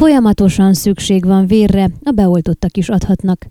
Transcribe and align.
Folyamatosan 0.00 0.74
szükség 0.74 1.24
van 1.24 1.46
vérre, 1.46 1.88
a 2.02 2.10
beoltottak 2.10 2.76
is 2.76 2.88
adhatnak. 2.88 3.46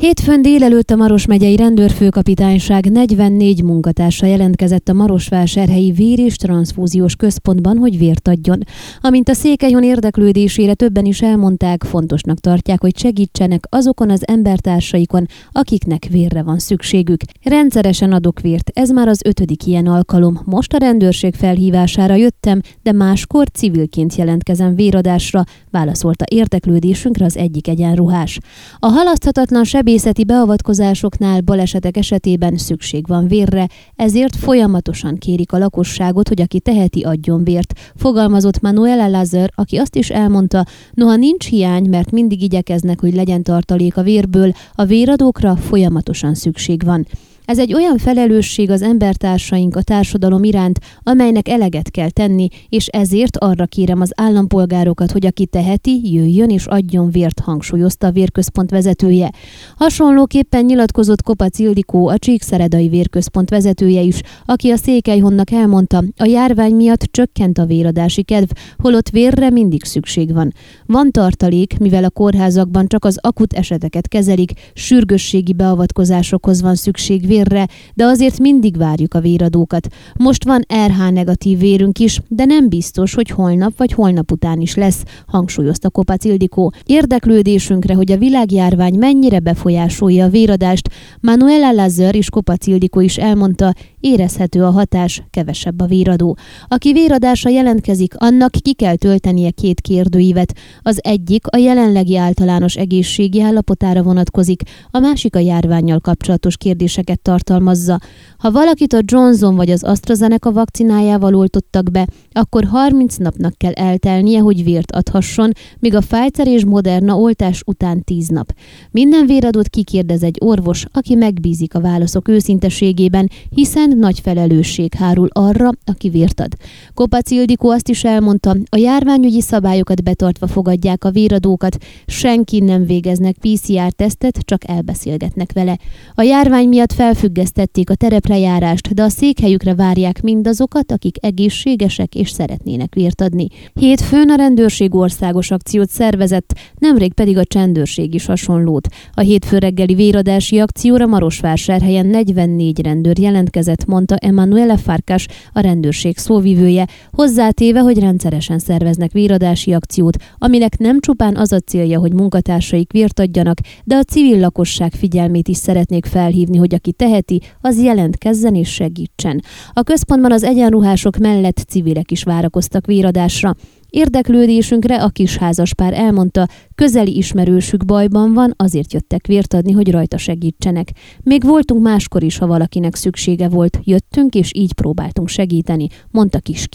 Hétfőn 0.00 0.42
délelőtt 0.42 0.90
a 0.90 0.96
Maros 0.96 1.26
megyei 1.26 1.56
rendőrfőkapitányság 1.56 2.90
44 2.90 3.62
munkatársa 3.62 4.26
jelentkezett 4.26 4.88
a 4.88 4.92
Marosvásárhelyi 4.92 5.92
Vér- 5.92 6.18
és 6.18 6.36
Transfúziós 6.36 7.16
Központban, 7.16 7.78
hogy 7.78 7.98
vért 7.98 8.28
adjon. 8.28 8.62
Amint 9.00 9.28
a 9.28 9.34
székelyhon 9.34 9.82
érdeklődésére 9.82 10.74
többen 10.74 11.04
is 11.04 11.22
elmondták, 11.22 11.84
fontosnak 11.84 12.38
tartják, 12.38 12.80
hogy 12.80 12.98
segítsenek 12.98 13.64
azokon 13.68 14.10
az 14.10 14.26
embertársaikon, 14.26 15.26
akiknek 15.52 16.06
vérre 16.10 16.42
van 16.42 16.58
szükségük. 16.58 17.20
Rendszeresen 17.42 18.12
adok 18.12 18.40
vért, 18.40 18.70
ez 18.74 18.90
már 18.90 19.08
az 19.08 19.20
ötödik 19.24 19.66
ilyen 19.66 19.86
alkalom. 19.86 20.40
Most 20.44 20.72
a 20.72 20.78
rendőrség 20.78 21.34
felhívására 21.34 22.14
jöttem, 22.14 22.60
de 22.82 22.92
máskor 22.92 23.48
civilként 23.48 24.14
jelentkezem 24.14 24.74
véradásra, 24.74 25.44
válaszolta 25.70 26.24
érdeklődésünkre 26.30 27.24
az 27.24 27.36
egyik 27.36 27.68
egyenruhás. 27.68 28.38
A 28.78 28.86
halaszthatatlan 28.86 29.64
sebészeti 29.86 30.24
beavatkozásoknál 30.24 31.40
balesetek 31.40 31.96
esetében 31.96 32.56
szükség 32.56 33.06
van 33.06 33.26
vérre, 33.28 33.68
ezért 33.96 34.36
folyamatosan 34.36 35.18
kérik 35.18 35.52
a 35.52 35.58
lakosságot, 35.58 36.28
hogy 36.28 36.40
aki 36.40 36.60
teheti, 36.60 37.02
adjon 37.02 37.44
vért, 37.44 37.72
fogalmazott 37.94 38.60
Manuela 38.60 39.08
Lazar, 39.08 39.50
aki 39.54 39.76
azt 39.76 39.96
is 39.96 40.10
elmondta, 40.10 40.66
noha 40.92 41.16
nincs 41.16 41.48
hiány, 41.48 41.88
mert 41.88 42.10
mindig 42.10 42.42
igyekeznek, 42.42 43.00
hogy 43.00 43.14
legyen 43.14 43.42
tartalék 43.42 43.96
a 43.96 44.02
vérből, 44.02 44.52
a 44.74 44.84
véradókra 44.84 45.56
folyamatosan 45.56 46.34
szükség 46.34 46.84
van. 46.84 47.06
Ez 47.46 47.58
egy 47.58 47.74
olyan 47.74 47.98
felelősség 47.98 48.70
az 48.70 48.82
embertársaink 48.82 49.76
a 49.76 49.82
társadalom 49.82 50.44
iránt, 50.44 50.78
amelynek 51.02 51.48
eleget 51.48 51.90
kell 51.90 52.10
tenni, 52.10 52.48
és 52.68 52.86
ezért 52.86 53.36
arra 53.36 53.66
kérem 53.66 54.00
az 54.00 54.12
állampolgárokat, 54.14 55.12
hogy 55.12 55.26
aki 55.26 55.46
teheti, 55.46 56.12
jöjjön 56.12 56.50
és 56.50 56.66
adjon 56.66 57.10
vért, 57.10 57.40
hangsúlyozta 57.40 58.06
a 58.06 58.10
vérközpont 58.10 58.70
vezetője. 58.70 59.30
Hasonlóképpen 59.76 60.64
nyilatkozott 60.64 61.22
Kopac 61.22 61.58
Ildikó, 61.58 62.08
a 62.08 62.18
Csíkszeredai 62.18 62.88
vérközpont 62.88 63.50
vezetője 63.50 64.00
is, 64.00 64.20
aki 64.44 64.70
a 64.70 64.76
Székelyhonnak 64.76 65.50
elmondta, 65.50 66.02
a 66.16 66.24
járvány 66.24 66.74
miatt 66.74 67.02
csökkent 67.02 67.58
a 67.58 67.66
véradási 67.66 68.22
kedv, 68.22 68.50
holott 68.78 69.08
vérre 69.08 69.50
mindig 69.50 69.84
szükség 69.84 70.32
van. 70.32 70.52
Van 70.86 71.10
tartalék, 71.10 71.78
mivel 71.78 72.04
a 72.04 72.10
kórházakban 72.10 72.86
csak 72.86 73.04
az 73.04 73.18
akut 73.20 73.52
eseteket 73.52 74.08
kezelik, 74.08 74.52
sürgősségi 74.74 75.52
beavatkozásokhoz 75.52 76.62
van 76.62 76.74
szükség 76.74 77.26
vérre, 77.36 77.68
de 77.94 78.04
azért 78.04 78.38
mindig 78.38 78.76
várjuk 78.76 79.14
a 79.14 79.20
véradókat. 79.20 79.86
Most 80.18 80.44
van 80.44 80.66
RH 80.86 81.12
negatív 81.12 81.58
vérünk 81.58 81.98
is, 81.98 82.20
de 82.28 82.44
nem 82.44 82.68
biztos, 82.68 83.14
hogy 83.14 83.30
holnap 83.30 83.76
vagy 83.76 83.92
holnap 83.92 84.32
után 84.32 84.60
is 84.60 84.74
lesz, 84.74 85.02
hangsúlyozta 85.26 85.90
Kopac 85.90 86.24
Ildikó. 86.24 86.72
Érdeklődésünkre, 86.84 87.94
hogy 87.94 88.12
a 88.12 88.16
világjárvány 88.16 88.94
mennyire 88.94 89.38
befolyásolja 89.38 90.24
a 90.24 90.28
véradást, 90.28 90.90
Manuela 91.20 91.72
Lazar 91.72 92.14
és 92.14 92.30
Kopac 92.30 92.66
Ildikó 92.66 93.00
is 93.00 93.16
elmondta, 93.16 93.74
érezhető 94.00 94.64
a 94.64 94.70
hatás, 94.70 95.22
kevesebb 95.30 95.80
a 95.80 95.86
véradó. 95.86 96.36
Aki 96.68 96.92
véradásra 96.92 97.50
jelentkezik, 97.50 98.14
annak 98.16 98.50
ki 98.50 98.74
kell 98.74 98.96
töltenie 98.96 99.50
két 99.50 99.80
kérdőívet. 99.80 100.52
Az 100.82 100.98
egyik 101.02 101.46
a 101.46 101.56
jelenlegi 101.56 102.16
általános 102.16 102.76
egészségi 102.76 103.42
állapotára 103.42 104.02
vonatkozik, 104.02 104.62
a 104.90 104.98
másik 104.98 105.36
a 105.36 105.38
járványjal 105.38 106.00
kapcsolatos 106.00 106.56
kérdéseket 106.56 107.20
tartalmazza. 107.26 107.98
Ha 108.38 108.50
valakit 108.50 108.92
a 108.92 109.00
Johnson 109.04 109.56
vagy 109.56 109.70
az 109.70 109.82
AstraZeneca 109.82 110.52
vakcinájával 110.52 111.34
oltottak 111.34 111.90
be, 111.90 112.06
akkor 112.32 112.64
30 112.64 113.16
napnak 113.16 113.54
kell 113.56 113.72
eltelnie, 113.72 114.40
hogy 114.40 114.64
vért 114.64 114.92
adhasson, 114.92 115.52
míg 115.78 115.94
a 115.94 116.00
Pfizer 116.00 116.46
és 116.46 116.64
Moderna 116.64 117.14
oltás 117.14 117.62
után 117.66 118.04
10 118.04 118.28
nap. 118.28 118.52
Minden 118.90 119.26
véradót 119.26 119.68
kikérdez 119.68 120.22
egy 120.22 120.36
orvos, 120.40 120.84
aki 120.92 121.14
megbízik 121.14 121.74
a 121.74 121.80
válaszok 121.80 122.28
őszinteségében, 122.28 123.30
hiszen 123.50 123.96
nagy 123.98 124.20
felelősség 124.20 124.94
hárul 124.94 125.28
arra, 125.32 125.70
aki 125.84 126.08
vért 126.08 126.40
ad. 126.40 126.52
Kopac 126.94 127.30
Ildikó 127.30 127.70
azt 127.70 127.88
is 127.88 128.04
elmondta, 128.04 128.56
a 128.68 128.76
járványügyi 128.76 129.40
szabályokat 129.40 130.02
betartva 130.02 130.46
fogadják 130.46 131.04
a 131.04 131.10
véradókat, 131.10 131.76
senki 132.06 132.60
nem 132.60 132.86
végeznek 132.86 133.36
PCR-tesztet, 133.38 134.38
csak 134.44 134.68
elbeszélgetnek 134.68 135.52
vele. 135.52 135.78
A 136.14 136.22
járvány 136.22 136.68
miatt 136.68 136.92
felfüggesztették 137.16 137.90
a 137.90 137.94
tereplejárást, 137.94 138.94
de 138.94 139.02
a 139.02 139.08
székhelyükre 139.08 139.74
várják 139.74 140.22
mindazokat, 140.22 140.92
akik 140.92 141.16
egészségesek 141.20 142.14
és 142.14 142.30
szeretnének 142.30 142.94
vért 142.94 143.20
adni. 143.20 143.46
Hétfőn 143.74 144.30
a 144.30 144.34
rendőrség 144.34 144.94
országos 144.94 145.50
akciót 145.50 145.90
szervezett, 145.90 146.58
nemrég 146.78 147.12
pedig 147.12 147.38
a 147.38 147.44
csendőrség 147.44 148.14
is 148.14 148.26
hasonlót. 148.26 148.88
A 149.12 149.20
hétfő 149.20 149.58
reggeli 149.58 149.94
véradási 149.94 150.58
akcióra 150.58 151.06
Marosvásárhelyen 151.06 152.06
44 152.06 152.80
rendőr 152.80 153.18
jelentkezett, 153.18 153.84
mondta 153.84 154.16
Emanuele 154.16 154.76
Farkas, 154.76 155.26
a 155.52 155.60
rendőrség 155.60 156.16
szóvivője, 156.16 156.86
hozzátéve, 157.12 157.80
hogy 157.80 157.98
rendszeresen 157.98 158.58
szerveznek 158.58 159.12
véradási 159.12 159.72
akciót, 159.72 160.16
aminek 160.38 160.78
nem 160.78 161.00
csupán 161.00 161.36
az 161.36 161.52
a 161.52 161.58
célja, 161.58 161.98
hogy 161.98 162.12
munkatársaik 162.12 162.92
vért 162.92 163.20
adjanak, 163.20 163.58
de 163.84 163.96
a 163.96 164.02
civil 164.02 164.40
lakosság 164.40 164.92
figyelmét 164.92 165.48
is 165.48 165.56
szeretnék 165.56 166.06
felhívni, 166.06 166.56
hogy 166.56 166.74
aki 166.74 166.92
teheti, 167.06 167.40
az 167.60 167.82
jelentkezzen 167.82 168.54
és 168.54 168.72
segítsen. 168.72 169.42
A 169.72 169.82
központban 169.82 170.32
az 170.32 170.42
egyenruhások 170.42 171.16
mellett 171.16 171.64
civilek 171.68 172.10
is 172.10 172.22
várakoztak 172.22 172.86
véradásra. 172.86 173.54
Érdeklődésünkre 173.90 175.02
a 175.02 175.08
kisházaspár 175.08 175.92
elmondta, 175.92 176.48
közeli 176.74 177.16
ismerősük 177.16 177.84
bajban 177.84 178.32
van, 178.32 178.54
azért 178.56 178.92
jöttek 178.92 179.26
vért 179.26 179.54
adni, 179.54 179.72
hogy 179.72 179.90
rajta 179.90 180.18
segítsenek. 180.18 180.88
Még 181.22 181.44
voltunk 181.44 181.82
máskor 181.82 182.22
is, 182.22 182.38
ha 182.38 182.46
valakinek 182.46 182.94
szüksége 182.94 183.48
volt, 183.48 183.78
jöttünk 183.82 184.34
és 184.34 184.50
így 184.54 184.72
próbáltunk 184.72 185.28
segíteni, 185.28 185.86
mondta 186.10 186.38
Kis. 186.38 186.68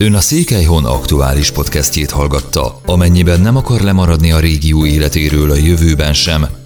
Ön 0.00 0.14
a 0.14 0.20
Székelyhon 0.20 0.84
aktuális 0.84 1.50
podcastjét 1.50 2.10
hallgatta. 2.10 2.80
Amennyiben 2.86 3.40
nem 3.40 3.56
akar 3.56 3.80
lemaradni 3.80 4.32
a 4.32 4.40
régió 4.40 4.86
életéről 4.86 5.50
a 5.50 5.56
jövőben 5.56 6.12
sem, 6.12 6.46